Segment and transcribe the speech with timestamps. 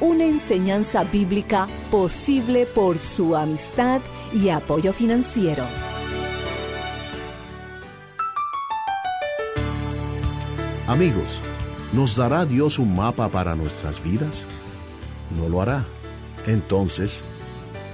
[0.00, 4.00] una enseñanza bíblica posible por su amistad
[4.32, 5.64] y apoyo financiero.
[10.86, 11.40] Amigos,
[11.92, 14.46] ¿nos dará Dios un mapa para nuestras vidas?
[15.36, 15.84] No lo hará.
[16.46, 17.22] Entonces,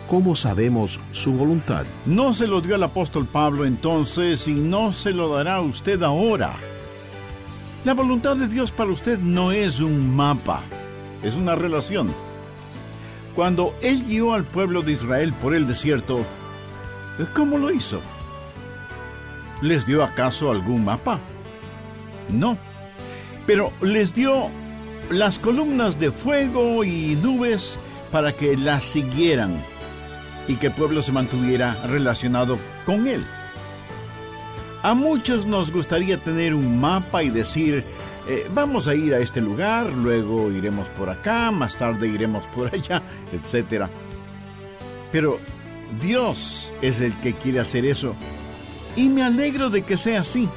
[0.08, 1.86] ¿cómo sabemos su voluntad?
[2.04, 6.02] No se lo dio al apóstol Pablo entonces y no se lo dará a usted
[6.02, 6.52] ahora.
[7.84, 10.62] La voluntad de Dios para usted no es un mapa,
[11.22, 12.12] es una relación.
[13.34, 16.24] Cuando Él guió al pueblo de Israel por el desierto,
[17.34, 18.00] ¿cómo lo hizo?
[19.62, 21.18] ¿Les dio acaso algún mapa?
[22.28, 22.58] No,
[23.46, 24.50] pero les dio
[25.10, 27.76] las columnas de fuego y nubes
[28.10, 29.62] para que la siguieran
[30.48, 33.24] y que el pueblo se mantuviera relacionado con él.
[34.82, 37.84] A muchos nos gustaría tener un mapa y decir,
[38.28, 42.72] eh, vamos a ir a este lugar, luego iremos por acá, más tarde iremos por
[42.72, 43.02] allá,
[43.32, 43.86] etc.
[45.10, 45.38] Pero
[46.00, 48.14] Dios es el que quiere hacer eso.
[48.96, 50.48] Y me alegro de que sea así,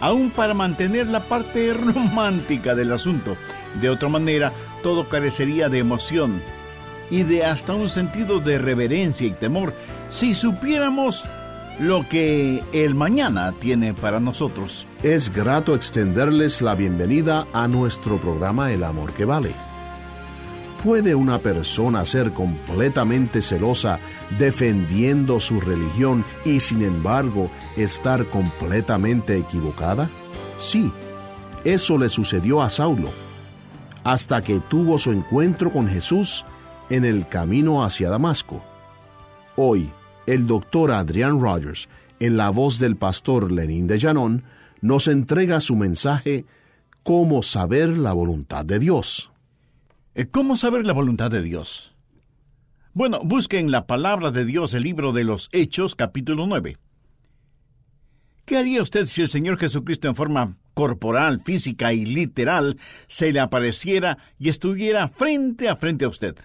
[0.00, 3.36] aún para mantener la parte romántica del asunto.
[3.80, 6.40] De otra manera, todo carecería de emoción
[7.10, 9.74] y de hasta un sentido de reverencia y temor
[10.08, 11.24] si supiéramos
[11.78, 14.86] lo que el mañana tiene para nosotros.
[15.02, 19.54] Es grato extenderles la bienvenida a nuestro programa El Amor que Vale.
[20.82, 23.98] ¿Puede una persona ser completamente celosa
[24.38, 30.10] defendiendo su religión y sin embargo estar completamente equivocada?
[30.58, 30.92] Sí,
[31.64, 33.10] eso le sucedió a Saulo,
[34.04, 36.44] hasta que tuvo su encuentro con Jesús
[36.90, 38.62] en el camino hacia Damasco.
[39.56, 39.90] Hoy,
[40.26, 41.88] el doctor Adrián Rogers,
[42.20, 44.44] en la voz del pastor Lenín de Llanón,
[44.80, 46.44] nos entrega su mensaje
[47.02, 49.30] Cómo saber la voluntad de Dios.
[50.14, 51.94] Eh, ¿Cómo saber la voluntad de Dios?
[52.94, 56.78] Bueno, busquen la palabra de Dios, el libro de los Hechos, capítulo 9.
[58.46, 63.40] ¿Qué haría usted si el Señor Jesucristo en forma corporal, física y literal se le
[63.40, 66.36] apareciera y estuviera frente a frente a usted?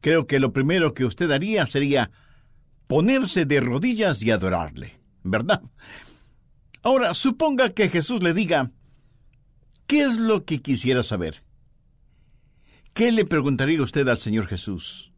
[0.00, 2.10] Creo que lo primero que usted haría sería
[2.90, 5.62] ponerse de rodillas y adorarle, ¿verdad?
[6.82, 8.72] Ahora, suponga que Jesús le diga,
[9.86, 11.44] ¿qué es lo que quisiera saber?
[12.92, 15.12] ¿Qué le preguntaría usted al Señor Jesús?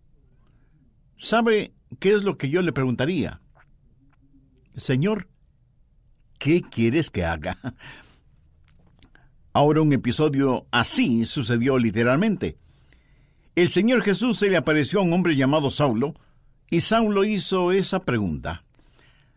[1.16, 3.40] ¿Sabe qué es lo que yo le preguntaría?
[4.76, 5.30] Señor,
[6.38, 7.56] ¿qué quieres que haga?
[9.54, 12.58] Ahora un episodio así sucedió literalmente.
[13.54, 16.14] El Señor Jesús se le apareció a un hombre llamado Saulo,
[16.72, 18.64] y Saulo hizo esa pregunta.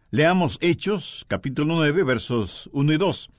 [0.09, 3.29] Leamos Hechos, capítulo 9, versos 1 y 2.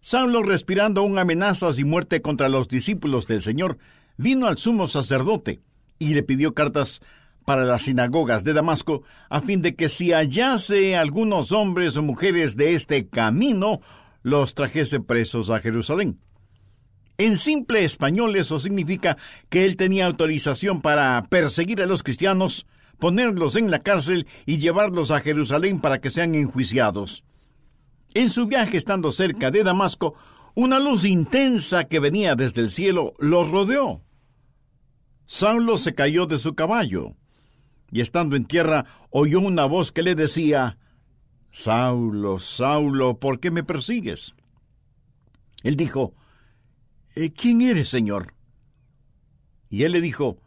[0.00, 3.76] Saulo, respirando aún amenazas y muerte contra los discípulos del Señor,
[4.16, 5.60] vino al sumo sacerdote
[5.98, 7.02] y le pidió cartas
[7.44, 12.56] para las sinagogas de Damasco, a fin de que si hallase algunos hombres o mujeres
[12.56, 13.82] de este camino,
[14.22, 16.20] los trajese presos a Jerusalén.
[17.18, 19.18] En simple español eso significa
[19.50, 22.66] que él tenía autorización para perseguir a los cristianos,
[22.98, 27.24] ponerlos en la cárcel y llevarlos a Jerusalén para que sean enjuiciados.
[28.14, 30.14] En su viaje estando cerca de Damasco,
[30.54, 34.02] una luz intensa que venía desde el cielo los rodeó.
[35.26, 37.14] Saulo se cayó de su caballo
[37.90, 40.78] y estando en tierra oyó una voz que le decía,
[41.50, 44.34] Saulo, Saulo, ¿por qué me persigues?
[45.62, 46.14] Él dijo,
[47.14, 48.34] eh, ¿quién eres, Señor?
[49.70, 50.38] Y él le dijo,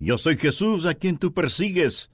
[0.00, 2.10] Yo soy Jesús a quien tú persigues.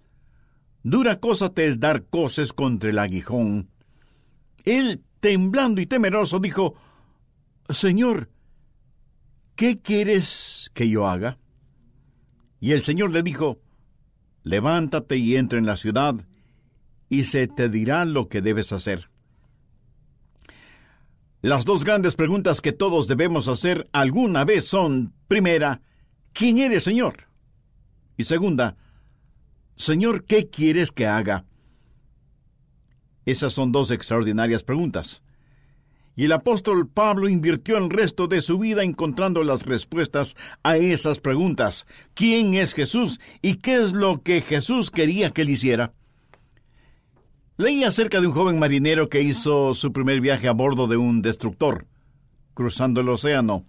[0.82, 3.70] Dura cosa te es dar coces contra el aguijón.
[4.64, 6.74] Él, temblando y temeroso, dijo,
[7.70, 8.28] Señor,
[9.54, 11.38] ¿qué quieres que yo haga?
[12.60, 13.60] Y el Señor le dijo,
[14.42, 16.14] Levántate y entra en la ciudad,
[17.08, 19.10] y se te dirá lo que debes hacer.
[21.42, 25.82] Las dos grandes preguntas que todos debemos hacer alguna vez son, primera,
[26.32, 27.26] ¿quién eres, Señor?
[28.16, 28.76] Y segunda,
[29.76, 31.44] Señor, ¿qué quieres que haga?
[33.26, 35.22] Esas son dos extraordinarias preguntas.
[36.18, 41.20] Y el apóstol Pablo invirtió el resto de su vida encontrando las respuestas a esas
[41.20, 41.86] preguntas.
[42.14, 45.92] ¿Quién es Jesús y qué es lo que Jesús quería que él hiciera?
[47.58, 51.20] Leí acerca de un joven marinero que hizo su primer viaje a bordo de un
[51.20, 51.86] destructor,
[52.54, 53.66] cruzando el océano.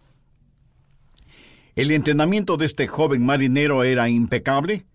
[1.77, 4.87] El entrenamiento de este joven marinero era impecable,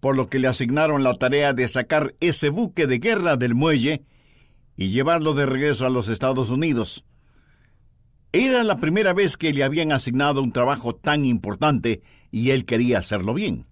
[0.00, 4.04] por lo que le asignaron la tarea de sacar ese buque de guerra del muelle
[4.76, 7.06] y llevarlo de regreso a los Estados Unidos.
[8.32, 12.98] Era la primera vez que le habían asignado un trabajo tan importante y él quería
[12.98, 13.64] hacerlo bien.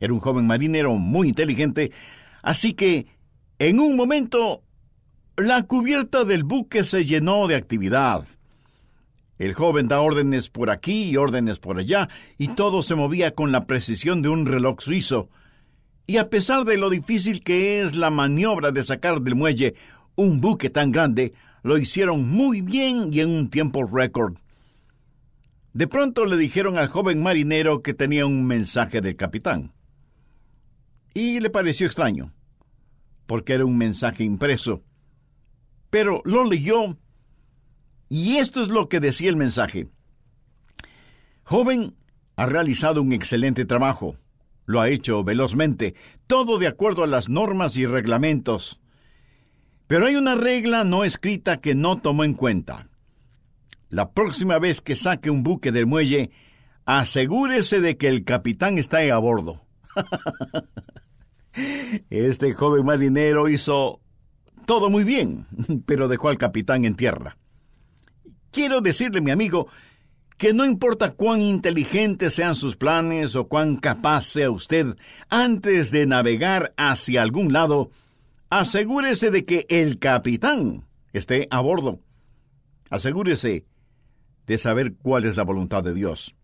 [0.00, 1.92] Era un joven marinero muy inteligente,
[2.42, 3.06] así que
[3.58, 4.62] en un momento
[5.36, 8.24] la cubierta del buque se llenó de actividad.
[9.42, 12.08] El joven da órdenes por aquí y órdenes por allá,
[12.38, 15.30] y todo se movía con la precisión de un reloj suizo.
[16.06, 19.74] Y a pesar de lo difícil que es la maniobra de sacar del muelle
[20.14, 21.32] un buque tan grande,
[21.64, 24.36] lo hicieron muy bien y en un tiempo récord.
[25.72, 29.72] De pronto le dijeron al joven marinero que tenía un mensaje del capitán.
[31.14, 32.32] Y le pareció extraño,
[33.26, 34.84] porque era un mensaje impreso.
[35.90, 36.96] Pero lo leyó
[38.12, 39.88] y esto es lo que decía el mensaje.
[41.44, 41.96] Joven,
[42.36, 44.16] ha realizado un excelente trabajo.
[44.66, 45.94] Lo ha hecho velozmente,
[46.26, 48.82] todo de acuerdo a las normas y reglamentos.
[49.86, 52.86] Pero hay una regla no escrita que no tomó en cuenta.
[53.88, 56.32] La próxima vez que saque un buque del muelle,
[56.84, 59.62] asegúrese de que el capitán está a bordo.
[62.10, 64.02] este joven marinero hizo
[64.66, 65.46] todo muy bien,
[65.86, 67.38] pero dejó al capitán en tierra.
[68.52, 69.68] Quiero decirle, mi amigo,
[70.36, 74.96] que no importa cuán inteligentes sean sus planes o cuán capaz sea usted,
[75.30, 77.90] antes de navegar hacia algún lado,
[78.50, 80.84] asegúrese de que el capitán
[81.14, 82.00] esté a bordo.
[82.90, 83.64] Asegúrese
[84.46, 86.34] de saber cuál es la voluntad de Dios.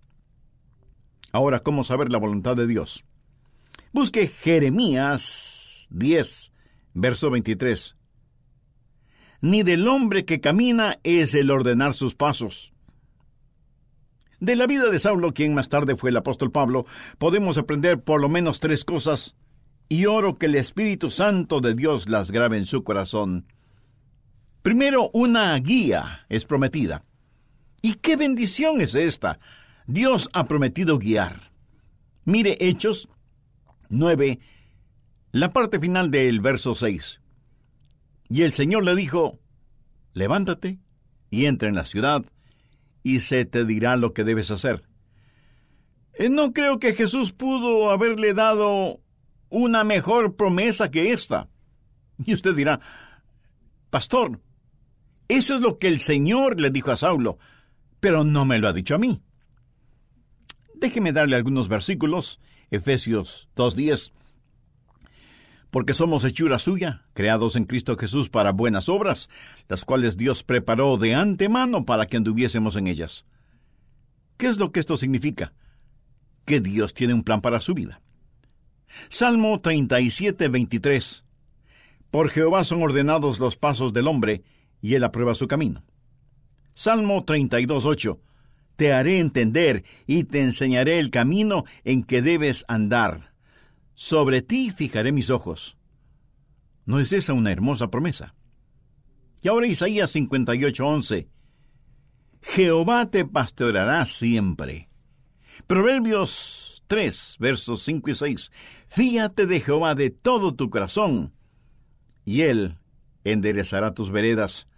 [1.31, 3.04] Ahora, ¿cómo saber la voluntad de Dios?
[3.93, 6.52] Busque Jeremías 10,
[6.94, 7.98] verso 23.
[9.40, 12.73] Ni del hombre que camina es el ordenar sus pasos.
[14.40, 16.87] De la vida de Saulo, quien más tarde fue el apóstol Pablo,
[17.19, 19.37] podemos aprender por lo menos tres cosas
[19.88, 23.46] y oro que el Espíritu Santo de Dios las grabe en su corazón.
[24.62, 27.05] Primero, una guía es prometida.
[27.81, 29.38] ¿Y qué bendición es esta?
[29.87, 31.52] Dios ha prometido guiar.
[32.25, 33.08] Mire Hechos
[33.88, 34.38] 9,
[35.32, 37.21] la parte final del verso 6.
[38.28, 39.38] Y el Señor le dijo,
[40.12, 40.78] levántate
[41.30, 42.25] y entra en la ciudad,
[43.02, 44.82] y se te dirá lo que debes hacer.
[46.14, 49.00] Eh, no creo que Jesús pudo haberle dado
[49.49, 51.49] una mejor promesa que esta.
[52.25, 52.80] Y usted dirá,
[53.90, 54.40] Pastor,
[55.28, 57.38] eso es lo que el Señor le dijo a Saulo,
[58.00, 59.23] pero no me lo ha dicho a mí.
[60.75, 64.12] Déjeme darle algunos versículos, Efesios 2.10.
[65.70, 69.28] Porque somos hechura suya, creados en Cristo Jesús para buenas obras,
[69.68, 73.26] las cuales Dios preparó de antemano para que anduviésemos en ellas.
[74.38, 75.52] ¿Qué es lo que esto significa?
[76.46, 78.00] Que Dios tiene un plan para su vida.
[79.10, 81.25] Salmo 37, 23.
[82.10, 84.42] Por Jehová son ordenados los pasos del hombre,
[84.80, 85.84] y él aprueba su camino.
[86.72, 88.20] Salmo 32, 8.
[88.76, 93.27] Te haré entender y te enseñaré el camino en que debes andar.
[94.00, 95.76] Sobre ti fijaré mis ojos.
[96.85, 98.37] ¿No es esa una hermosa promesa?
[99.43, 101.28] Y ahora Isaías 58, 11.
[102.40, 104.88] Jehová te pastoreará siempre.
[105.67, 108.52] Proverbios 3, versos 5 y 6.
[108.87, 111.35] Fíate de Jehová de todo tu corazón,
[112.25, 112.78] y Él
[113.25, 114.69] enderezará tus veredas.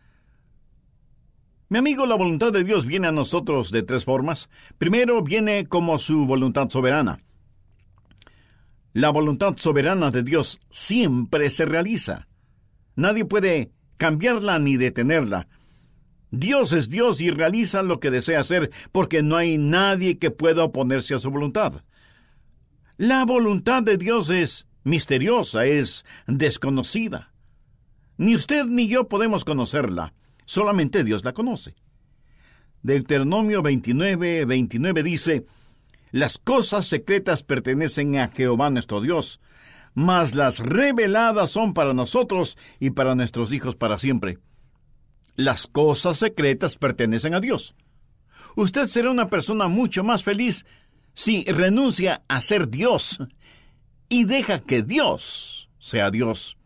[1.68, 4.48] Mi amigo, la voluntad de Dios viene a nosotros de tres formas.
[4.78, 7.18] Primero, viene como su voluntad soberana.
[8.92, 12.26] La voluntad soberana de Dios siempre se realiza.
[12.96, 15.48] Nadie puede cambiarla ni detenerla.
[16.32, 20.64] Dios es Dios y realiza lo que desea hacer porque no hay nadie que pueda
[20.64, 21.82] oponerse a su voluntad.
[22.96, 27.32] La voluntad de Dios es misteriosa, es desconocida.
[28.16, 30.14] Ni usted ni yo podemos conocerla,
[30.46, 31.74] solamente Dios la conoce.
[32.82, 35.46] Deuteronomio 29, 29 dice,
[36.10, 39.40] Las cosas secretas pertenecen a Jehová nuestro Dios,
[39.94, 44.38] mas las reveladas son para nosotros y para nuestros hijos para siempre.
[45.36, 47.74] Las cosas secretas pertenecen a Dios.
[48.56, 50.66] Usted será una persona mucho más feliz
[51.14, 53.18] si renuncia a ser Dios
[54.08, 56.56] y deja que Dios sea Dios.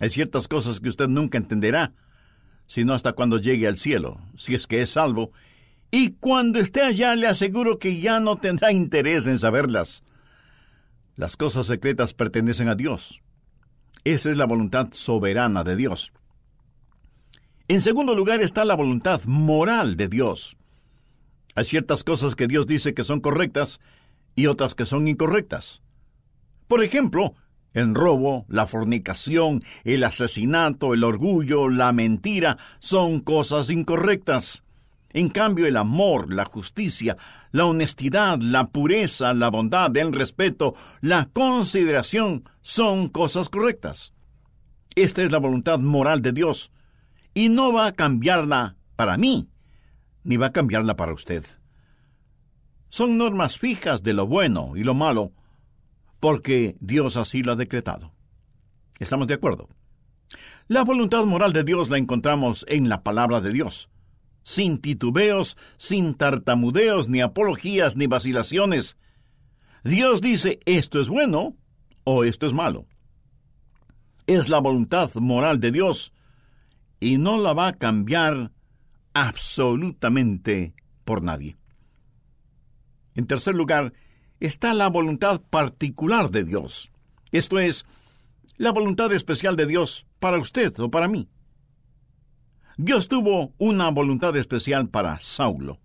[0.00, 1.92] Hay ciertas cosas que usted nunca entenderá,
[2.66, 5.32] sino hasta cuando llegue al cielo, si es que es salvo,
[5.90, 10.02] y cuando esté allá le aseguro que ya no tendrá interés en saberlas.
[11.16, 13.22] Las cosas secretas pertenecen a Dios.
[14.04, 16.12] Esa es la voluntad soberana de Dios.
[17.66, 20.56] En segundo lugar está la voluntad moral de Dios.
[21.54, 23.80] Hay ciertas cosas que Dios dice que son correctas
[24.36, 25.82] y otras que son incorrectas.
[26.68, 27.34] Por ejemplo,
[27.74, 34.64] el robo, la fornicación, el asesinato, el orgullo, la mentira son cosas incorrectas.
[35.10, 37.16] En cambio, el amor, la justicia,
[37.50, 44.12] la honestidad, la pureza, la bondad, el respeto, la consideración son cosas correctas.
[44.94, 46.72] Esta es la voluntad moral de Dios
[47.32, 49.48] y no va a cambiarla para mí,
[50.24, 51.44] ni va a cambiarla para usted.
[52.90, 55.32] Son normas fijas de lo bueno y lo malo,
[56.20, 58.12] porque Dios así lo ha decretado.
[58.98, 59.68] ¿Estamos de acuerdo?
[60.66, 63.88] La voluntad moral de Dios la encontramos en la palabra de Dios,
[64.48, 68.96] sin titubeos, sin tartamudeos, ni apologías, ni vacilaciones.
[69.84, 71.54] Dios dice esto es bueno
[72.04, 72.86] o esto es malo.
[74.26, 76.14] Es la voluntad moral de Dios
[76.98, 78.52] y no la va a cambiar
[79.12, 80.72] absolutamente
[81.04, 81.58] por nadie.
[83.14, 83.92] En tercer lugar,
[84.40, 86.90] está la voluntad particular de Dios.
[87.32, 87.84] Esto es,
[88.56, 91.28] la voluntad especial de Dios para usted o para mí.
[92.80, 95.80] Dios tuvo una voluntad especial para Saulo.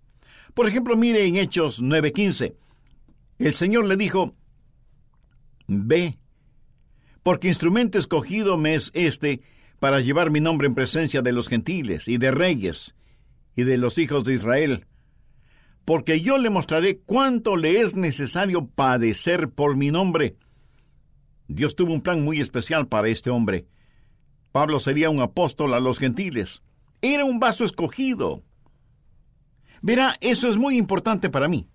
[0.54, 2.56] Por ejemplo, mire en Hechos 9:15.
[3.40, 4.36] El Señor le dijo,
[5.66, 6.20] Ve,
[7.24, 9.42] porque instrumento escogido me es este
[9.80, 12.94] para llevar mi nombre en presencia de los gentiles y de reyes
[13.56, 14.86] y de los hijos de Israel,
[15.86, 20.38] porque yo le mostraré cuánto le es necesario padecer por mi nombre.
[21.48, 23.66] Dios tuvo un plan muy especial para este hombre.
[24.52, 26.62] Pablo sería un apóstol a los gentiles.
[27.04, 28.44] Era un vaso escogido.
[29.82, 31.68] Verá, eso es muy importante para mí.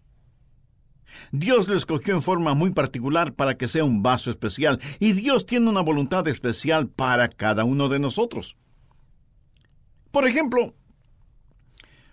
[1.33, 5.45] Dios lo escogió en forma muy particular para que sea un vaso especial, y Dios
[5.45, 8.57] tiene una voluntad especial para cada uno de nosotros.
[10.13, 10.75] Por ejemplo,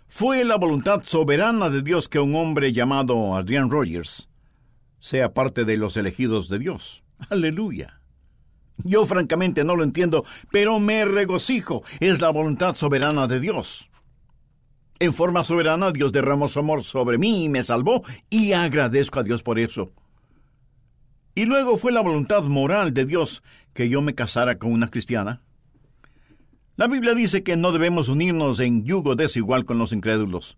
[0.08, 4.28] fue la voluntad soberana de Dios que un hombre llamado Adrian Rogers
[5.00, 7.02] sea parte de los elegidos de Dios.
[7.30, 8.02] Aleluya.
[8.84, 11.84] Yo francamente no lo entiendo, pero me regocijo.
[12.00, 13.90] Es la voluntad soberana de Dios.
[15.00, 19.24] En forma soberana, Dios derramó su amor sobre mí y me salvó, y agradezco a
[19.24, 19.92] Dios por eso.
[21.36, 25.42] Y luego fue la voluntad moral de Dios que yo me casara con una cristiana.
[26.78, 30.58] La Biblia dice que no debemos unirnos en yugo desigual con los incrédulos.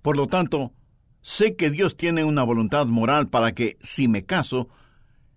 [0.00, 0.72] Por lo tanto,
[1.20, 4.68] sé que Dios tiene una voluntad moral para que, si me caso,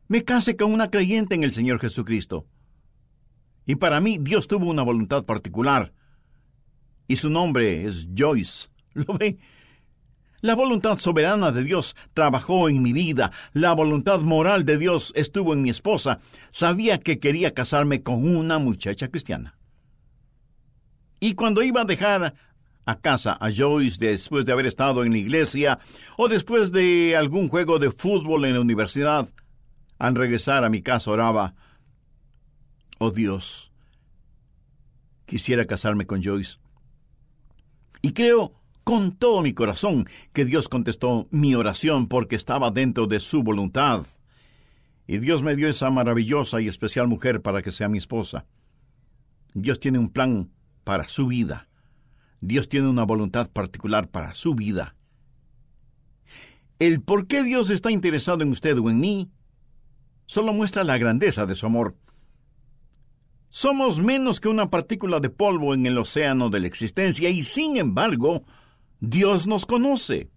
[0.07, 2.45] me case con una creyente en el Señor Jesucristo.
[3.65, 5.93] Y para mí Dios tuvo una voluntad particular,
[7.07, 8.69] y su nombre es Joyce.
[8.93, 9.37] ¿Lo ve?
[10.41, 15.53] La voluntad soberana de Dios trabajó en mi vida, la voluntad moral de Dios estuvo
[15.53, 16.19] en mi esposa.
[16.51, 19.57] Sabía que quería casarme con una muchacha cristiana.
[21.19, 22.35] Y cuando iba a dejar
[22.85, 25.79] a casa a Joyce después de haber estado en la iglesia
[26.17, 29.27] o después de algún juego de fútbol en la universidad,
[29.97, 31.55] al regresar a mi casa oraba,
[32.99, 33.71] oh Dios,
[35.25, 36.57] quisiera casarme con Joyce.
[38.01, 43.19] Y creo con todo mi corazón que Dios contestó mi oración porque estaba dentro de
[43.19, 44.05] su voluntad.
[45.07, 48.45] Y Dios me dio esa maravillosa y especial mujer para que sea mi esposa.
[49.53, 50.51] Dios tiene un plan
[50.83, 51.67] para su vida.
[52.41, 54.95] Dios tiene una voluntad particular para su vida.
[56.77, 59.31] El por qué Dios está interesado en usted o en mí
[60.25, 61.95] solo muestra la grandeza de su amor.
[63.49, 67.77] Somos menos que una partícula de polvo en el océano de la existencia y sin
[67.77, 68.43] embargo,
[68.99, 70.29] Dios nos conoce.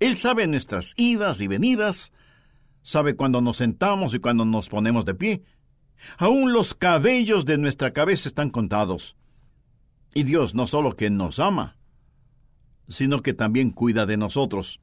[0.00, 2.12] Él sabe nuestras idas y venidas,
[2.88, 5.42] Sabe cuando nos sentamos y cuando nos ponemos de pie.
[6.16, 9.14] Aún los cabellos de nuestra cabeza están contados.
[10.14, 11.76] Y Dios no solo que nos ama,
[12.88, 14.80] sino que también cuida de nosotros.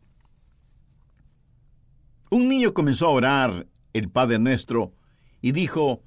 [2.30, 4.94] Un niño comenzó a orar el Padre nuestro
[5.42, 6.04] y dijo,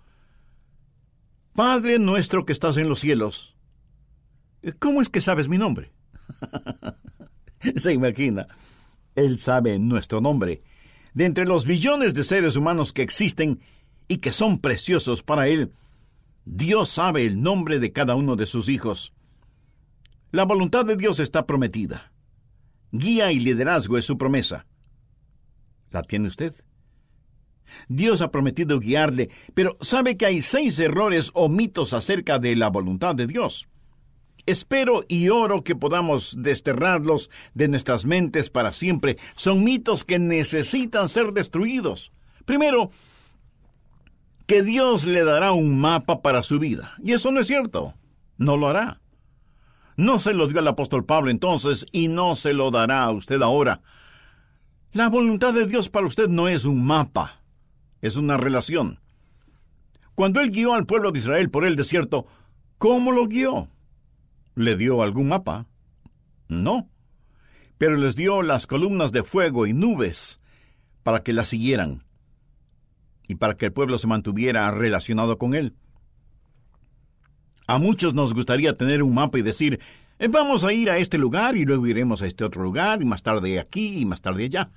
[1.55, 3.57] Padre nuestro que estás en los cielos,
[4.79, 5.91] ¿cómo es que sabes mi nombre?
[7.77, 8.47] Se imagina,
[9.15, 10.63] Él sabe nuestro nombre.
[11.15, 13.61] De entre los billones de seres humanos que existen
[14.07, 15.73] y que son preciosos para Él,
[16.45, 19.15] Dios sabe el nombre de cada uno de sus hijos.
[20.31, 22.13] La voluntad de Dios está prometida.
[22.93, 24.67] Guía y liderazgo es su promesa.
[25.91, 26.55] ¿La tiene usted?
[27.89, 32.71] Dios ha prometido guiarle, pero sabe que hay seis errores o mitos acerca de la
[32.71, 33.69] voluntad de Dios.
[34.47, 39.19] Espero y oro que podamos desterrarlos de nuestras mentes para siempre.
[39.35, 42.13] Son mitos que necesitan ser destruidos.
[42.47, 42.91] Primero,
[44.47, 46.95] que Dios le dará un mapa para su vida.
[47.05, 47.95] Y eso no es cierto.
[48.39, 49.03] No lo hará.
[49.99, 53.43] No se lo dio al apóstol Pablo entonces y no se lo dará a usted
[53.43, 53.83] ahora.
[54.93, 57.38] La voluntad de Dios para usted no es un mapa,
[58.01, 59.01] es una relación.
[60.15, 62.27] Cuando Él guió al pueblo de Israel por el desierto,
[62.79, 63.69] ¿cómo lo guió?
[64.55, 65.67] ¿Le dio algún mapa?
[66.49, 66.89] No.
[67.79, 70.41] Pero les dio las columnas de fuego y nubes
[71.03, 72.05] para que las siguieran
[73.29, 75.75] y para que el pueblo se mantuviera relacionado con él.
[77.69, 79.79] A muchos nos gustaría tener un mapa y decir,
[80.19, 83.05] eh, vamos a ir a este lugar y luego iremos a este otro lugar y
[83.05, 84.71] más tarde aquí y más tarde allá.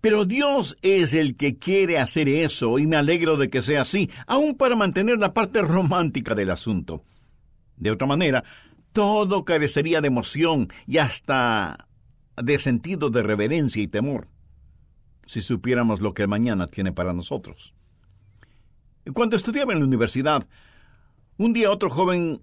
[0.00, 4.10] Pero Dios es el que quiere hacer eso y me alegro de que sea así,
[4.26, 7.02] aun para mantener la parte romántica del asunto.
[7.76, 8.44] De otra manera,
[8.92, 11.88] todo carecería de emoción y hasta
[12.36, 14.28] de sentido de reverencia y temor,
[15.26, 17.74] si supiéramos lo que el mañana tiene para nosotros.
[19.14, 20.46] Cuando estudiaba en la universidad,
[21.36, 22.42] un día otro joven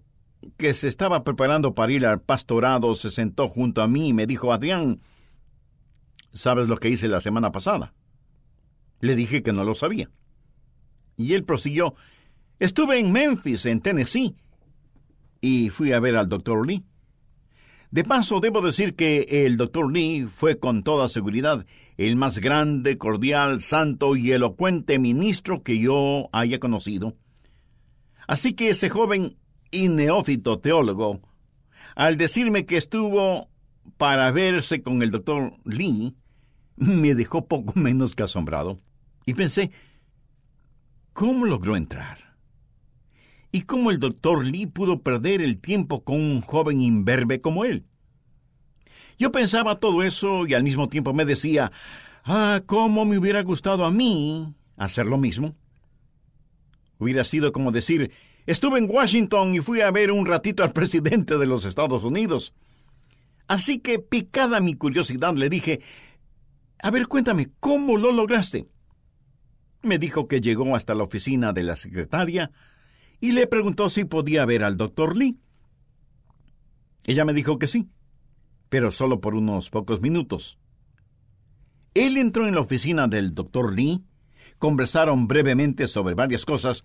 [0.58, 4.28] que se estaba preparando para ir al pastorado se sentó junto a mí y me
[4.28, 5.00] dijo, Adrián,
[6.36, 7.96] ¿sabes lo que hice la semana pasada?
[9.00, 10.12] Le dije que no lo sabía.
[11.18, 11.96] Y él prosiguió,
[12.60, 14.36] estuve en Memphis, en Tennessee,
[15.42, 16.84] y fui a ver al doctor Lee.
[17.92, 21.66] De paso, debo decir que el doctor Lee fue con toda seguridad
[21.98, 27.16] el más grande, cordial, santo y elocuente ministro que yo haya conocido.
[28.28, 29.38] Así que ese joven
[29.72, 31.22] y neófito teólogo,
[31.96, 33.50] al decirme que estuvo
[33.98, 36.16] para verse con el doctor Lee,
[36.78, 38.80] me dejó poco menos que asombrado.
[39.26, 39.72] Y pensé,
[41.14, 42.36] ¿cómo logró entrar?
[43.52, 47.86] ¿Y cómo el doctor Lee pudo perder el tiempo con un joven imberbe como él?
[49.18, 51.72] Yo pensaba todo eso y al mismo tiempo me decía,
[52.26, 55.56] ah, cómo me hubiera gustado a mí hacer lo mismo.
[57.00, 58.12] Hubiera sido como decir,
[58.46, 62.54] Estuve en Washington y fui a ver un ratito al presidente de los Estados Unidos.
[63.48, 65.82] Así que, picada mi curiosidad, le dije,
[66.80, 68.68] A ver, cuéntame, ¿cómo lo lograste?
[69.82, 72.52] Me dijo que llegó hasta la oficina de la secretaria
[73.20, 75.38] y le preguntó si podía ver al doctor Lee.
[77.06, 77.88] Ella me dijo que sí,
[78.70, 80.58] pero solo por unos pocos minutos.
[81.94, 84.04] Él entró en la oficina del doctor Lee,
[84.60, 86.84] conversaron brevemente sobre varias cosas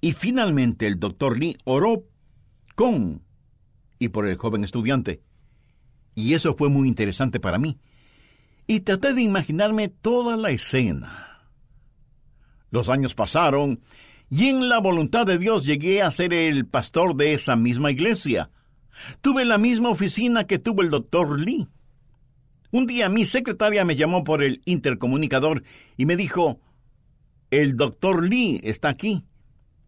[0.00, 2.04] y finalmente el doctor Lee oró
[2.74, 3.22] con
[3.98, 5.22] y por el joven estudiante.
[6.14, 7.78] Y eso fue muy interesante para mí.
[8.70, 11.40] Y traté de imaginarme toda la escena.
[12.70, 13.80] Los años pasaron
[14.30, 18.48] y en la voluntad de Dios llegué a ser el pastor de esa misma iglesia.
[19.22, 21.66] Tuve la misma oficina que tuvo el doctor Lee.
[22.70, 25.64] Un día mi secretaria me llamó por el intercomunicador
[25.96, 26.60] y me dijo,
[27.50, 29.24] el doctor Lee está aquí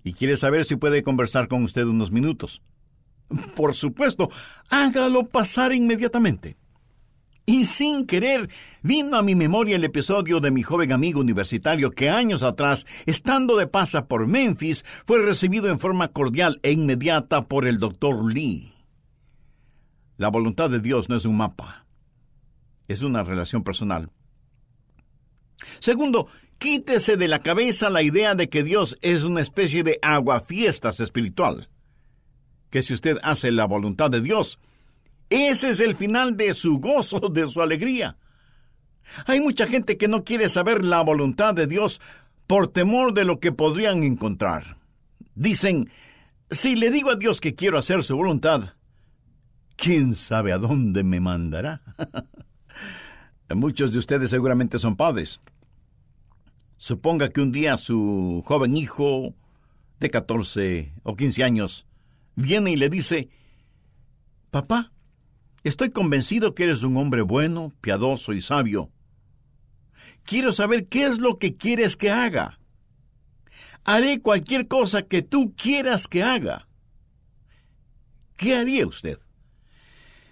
[0.03, 2.63] y quiere saber si puede conversar con usted unos minutos.
[3.55, 4.29] Por supuesto,
[4.71, 6.57] hágalo pasar inmediatamente.
[7.45, 8.49] Y sin querer,
[8.83, 13.57] vino a mi memoria el episodio de mi joven amigo universitario que años atrás, estando
[13.57, 18.73] de pasa por Memphis, fue recibido en forma cordial e inmediata por el doctor Lee.
[20.19, 21.87] La voluntad de Dios no es un mapa,
[22.87, 24.11] es una relación personal.
[25.81, 26.29] Segundo,
[26.63, 31.69] Quítese de la cabeza la idea de que Dios es una especie de aguafiestas espiritual.
[32.71, 34.61] Que si usted hace la voluntad de Dios,
[35.35, 38.17] ese es el final de su gozo, de su alegría.
[39.27, 42.01] Hay mucha gente que no quiere saber la voluntad de Dios
[42.47, 44.79] por temor de lo que podrían encontrar.
[45.35, 45.91] Dicen,
[46.51, 48.75] si le digo a Dios que quiero hacer su voluntad,
[49.77, 51.83] ¿quién sabe a dónde me mandará?
[53.55, 55.41] Muchos de ustedes seguramente son padres.
[56.77, 59.35] Suponga que un día su joven hijo
[60.01, 61.87] de 14 o 15 años
[62.35, 63.31] viene y le dice,
[64.51, 64.93] Papá,
[65.65, 68.91] estoy convencido que eres un hombre bueno, piadoso y sabio.
[70.25, 72.59] Quiero saber qué es lo que quieres que haga.
[73.85, 76.69] Haré cualquier cosa que tú quieras que haga.
[78.37, 79.19] ¿Qué haría usted?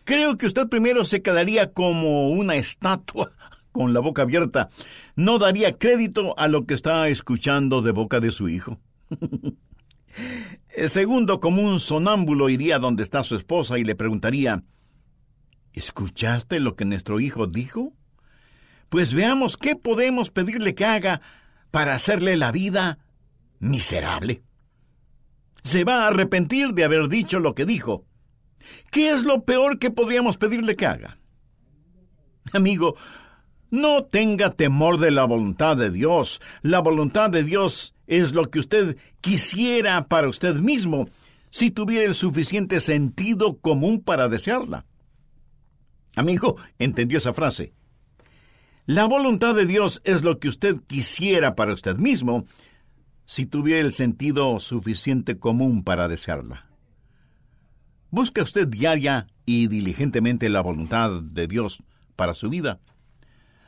[0.04, 3.32] Creo que usted primero se quedaría como una estatua
[3.72, 4.68] con la boca abierta.
[5.16, 8.80] No daría crédito a lo que está escuchando de boca de su hijo.
[10.88, 14.64] Segundo, como un sonámbulo, iría donde está su esposa y le preguntaría,
[15.72, 17.92] ¿Escuchaste lo que nuestro hijo dijo?
[18.88, 21.20] Pues veamos qué podemos pedirle que haga
[21.70, 22.98] para hacerle la vida
[23.60, 24.42] miserable.
[25.62, 28.04] Se va a arrepentir de haber dicho lo que dijo.
[28.90, 31.18] ¿Qué es lo peor que podríamos pedirle que haga?
[32.52, 32.96] Amigo,
[33.70, 36.40] no tenga temor de la voluntad de Dios.
[36.62, 41.08] La voluntad de Dios es lo que usted quisiera para usted mismo,
[41.50, 44.86] si tuviera el suficiente sentido común para desearla.
[46.16, 47.72] Amigo, ¿entendió esa frase?
[48.86, 52.44] La voluntad de Dios es lo que usted quisiera para usted mismo,
[53.24, 56.66] si tuviera el sentido suficiente común para desearla.
[58.10, 61.82] Busca usted diaria y diligentemente la voluntad de Dios
[62.16, 62.80] para su vida.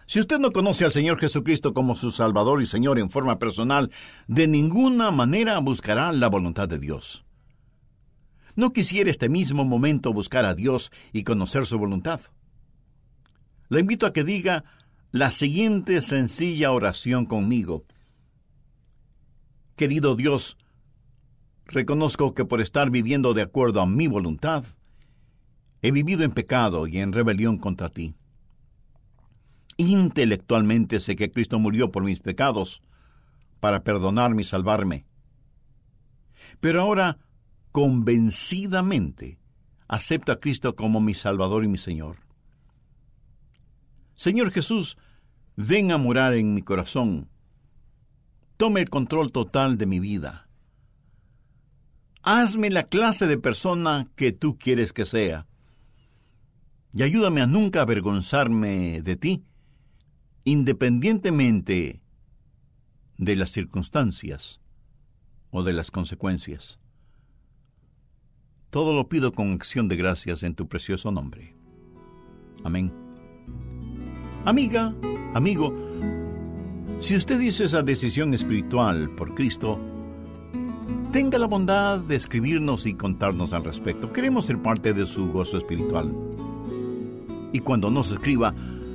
[0.07, 3.91] Si usted no conoce al Señor Jesucristo como su Salvador y Señor en forma personal,
[4.27, 7.25] de ninguna manera buscará la voluntad de Dios.
[8.55, 12.21] ¿No quisiera este mismo momento buscar a Dios y conocer su voluntad?
[13.69, 14.65] Le invito a que diga
[15.11, 17.85] la siguiente sencilla oración conmigo.
[19.77, 20.59] Querido Dios,
[21.65, 24.65] reconozco que por estar viviendo de acuerdo a mi voluntad,
[25.81, 28.15] he vivido en pecado y en rebelión contra ti.
[29.79, 32.83] Intelectualmente sé que Cristo murió por mis pecados,
[33.61, 35.07] para perdonarme y salvarme.
[36.61, 37.19] Pero ahora,
[37.73, 39.39] convencidamente,
[39.89, 42.19] acepto a Cristo como mi Salvador y mi Señor.
[44.15, 44.99] Señor Jesús,
[45.57, 47.29] ven a morar en mi corazón.
[48.57, 50.49] Tome el control total de mi vida.
[52.23, 55.47] Hazme la clase de persona que tú quieres que sea.
[56.93, 59.45] Y ayúdame a nunca avergonzarme de ti,
[60.45, 62.03] independientemente
[63.17, 64.61] de las circunstancias
[65.51, 66.79] o de las consecuencias.
[68.73, 71.55] Todo lo pido con acción de gracias en tu precioso nombre.
[72.65, 72.91] Amén.
[74.47, 74.95] Amiga,
[75.35, 75.77] amigo,
[76.99, 79.79] si usted hizo esa decisión espiritual por Cristo,
[81.13, 84.11] tenga la bondad de escribirnos y contarnos al respecto.
[84.11, 86.11] Queremos ser parte de su gozo espiritual.
[87.53, 88.55] Y cuando nos escriba,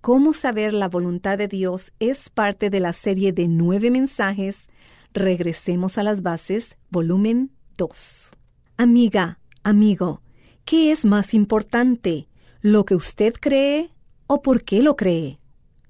[0.00, 4.66] Cómo saber la voluntad de Dios es parte de la serie de nueve mensajes.
[5.14, 8.32] Regresemos a las bases, volumen 2.
[8.76, 10.20] Amiga, amigo,
[10.64, 12.28] ¿qué es más importante?
[12.60, 13.90] ¿Lo que usted cree
[14.26, 15.38] o por qué lo cree?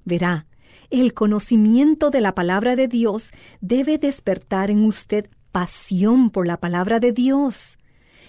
[0.04, 0.46] Verá,
[0.90, 7.00] el conocimiento de la palabra de Dios debe despertar en usted pasión por la palabra
[7.00, 7.78] de Dios.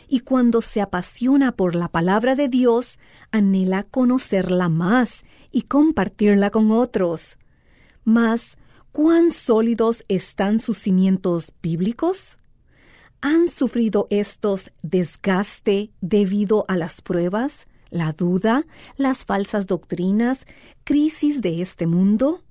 [0.07, 2.99] Y cuando se apasiona por la palabra de Dios,
[3.31, 7.37] anhela conocerla más y compartirla con otros.
[8.03, 8.57] Mas,
[8.91, 12.37] ¿cuán sólidos están sus cimientos bíblicos?
[13.21, 18.63] ¿Han sufrido estos desgaste debido a las pruebas, la duda,
[18.97, 20.45] las falsas doctrinas,
[20.83, 22.41] crisis de este mundo?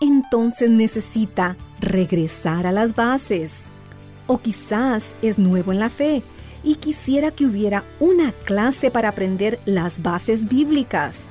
[0.00, 3.52] entonces necesita regresar a las bases.
[4.26, 6.22] O quizás es nuevo en la fe
[6.62, 11.26] y quisiera que hubiera una clase para aprender las bases bíblicas,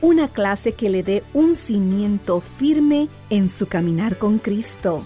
[0.00, 5.04] una clase que le dé un cimiento firme en su caminar con Cristo.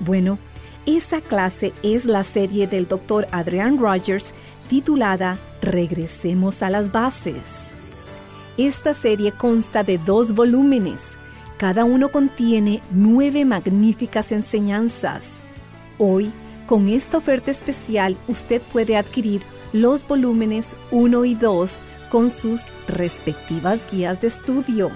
[0.00, 0.38] Bueno,
[0.86, 3.26] esa clase es la serie del Dr.
[3.32, 4.32] Adrian Rogers
[4.68, 7.42] titulada Regresemos a las bases.
[8.56, 11.16] Esta serie consta de dos volúmenes.
[11.56, 15.30] Cada uno contiene nueve magníficas enseñanzas.
[15.98, 16.32] Hoy,
[16.66, 21.76] con esta oferta especial, usted puede adquirir los volúmenes 1 y 2
[22.10, 24.90] con sus respectivas guías de estudio.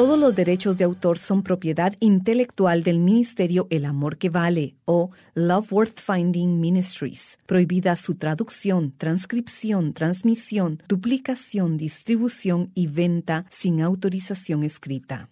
[0.00, 5.10] Todos los derechos de autor son propiedad intelectual del Ministerio El Amor que Vale o
[5.34, 7.38] Love Worth Finding Ministries.
[7.44, 15.28] Prohibida su traducción, transcripción, transmisión, duplicación, distribución y venta sin autorización escrita.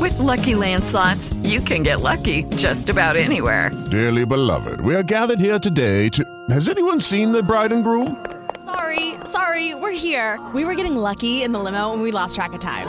[0.00, 3.70] With lucky landslots, you can get lucky just about anywhere.
[3.92, 6.24] Dearly beloved, we are gathered here today to.
[6.50, 8.16] Has anyone seen the bride and groom?
[8.64, 10.40] Sorry, sorry, we're here.
[10.52, 12.88] We were getting lucky in the limo and we lost track of time.